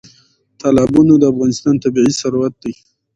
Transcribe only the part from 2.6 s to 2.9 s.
دی.